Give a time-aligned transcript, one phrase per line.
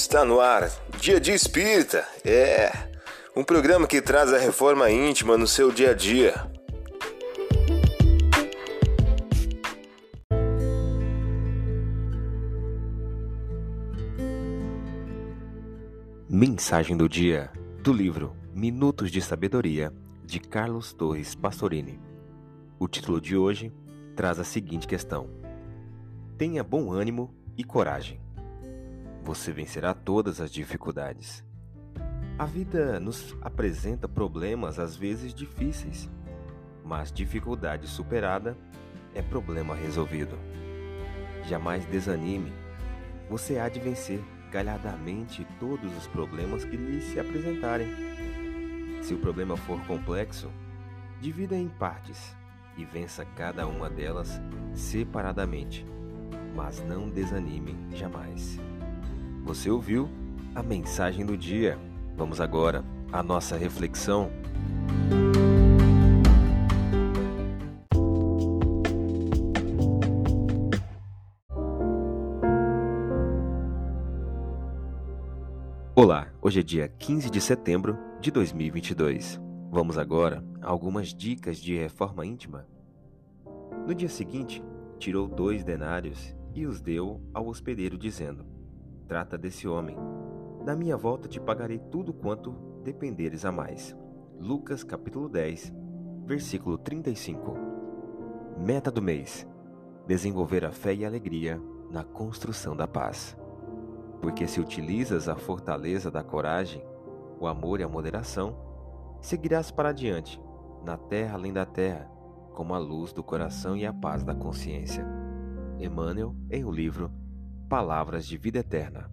[0.00, 0.70] Está no ar,
[1.00, 2.06] Dia de Espírita.
[2.24, 2.70] É
[3.34, 6.48] um programa que traz a reforma íntima no seu dia a dia.
[16.30, 17.50] Mensagem do dia
[17.82, 19.92] do livro Minutos de Sabedoria
[20.24, 22.00] de Carlos Torres Pastorini.
[22.78, 23.72] O título de hoje
[24.14, 25.28] traz a seguinte questão:
[26.38, 28.27] Tenha bom ânimo e coragem.
[29.28, 31.44] Você vencerá todas as dificuldades.
[32.38, 36.08] A vida nos apresenta problemas às vezes difíceis,
[36.82, 38.56] mas dificuldade superada
[39.14, 40.34] é problema resolvido.
[41.44, 42.54] Jamais desanime.
[43.28, 44.18] Você há de vencer
[44.50, 47.88] galhardamente todos os problemas que lhe se apresentarem.
[49.02, 50.50] Se o problema for complexo,
[51.20, 52.34] divida em partes
[52.78, 54.40] e vença cada uma delas
[54.72, 55.84] separadamente,
[56.56, 58.58] mas não desanime jamais.
[59.44, 60.08] Você ouviu
[60.54, 61.78] a mensagem do dia.
[62.16, 64.30] Vamos agora à nossa reflexão.
[75.94, 79.40] Olá, hoje é dia 15 de setembro de 2022.
[79.70, 82.66] Vamos agora a algumas dicas de reforma íntima.
[83.86, 84.62] No dia seguinte,
[84.98, 88.44] tirou dois denários e os deu ao hospedeiro, dizendo:
[89.08, 89.96] Trata desse homem.
[90.66, 92.52] Na minha volta te pagarei tudo quanto
[92.84, 93.96] dependeres a mais.
[94.38, 95.72] Lucas capítulo 10,
[96.26, 97.56] versículo 35.
[98.58, 99.48] Meta do mês:
[100.06, 101.58] desenvolver a fé e a alegria
[101.90, 103.34] na construção da paz.
[104.20, 106.84] Porque se utilizas a fortaleza da coragem,
[107.40, 108.58] o amor e a moderação,
[109.22, 110.38] seguirás para adiante,
[110.84, 112.10] na terra além da terra,
[112.52, 115.06] como a luz do coração e a paz da consciência.
[115.78, 117.10] Emmanuel, em o livro
[117.68, 119.10] Palavras de Vida Eterna.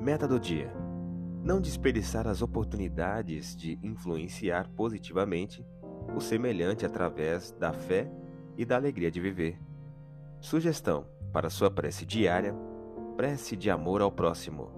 [0.00, 0.72] Meta do dia:
[1.42, 5.66] não desperdiçar as oportunidades de influenciar positivamente
[6.14, 8.08] o semelhante através da fé
[8.56, 9.60] e da alegria de viver.
[10.40, 12.54] Sugestão para sua prece diária:
[13.16, 14.77] prece de amor ao próximo.